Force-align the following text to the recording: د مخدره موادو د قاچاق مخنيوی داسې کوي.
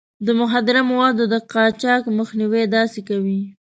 د 0.25 0.27
مخدره 0.39 0.81
موادو 0.91 1.23
د 1.33 1.35
قاچاق 1.51 2.03
مخنيوی 2.19 2.63
داسې 2.75 2.99
کوي. 3.09 3.39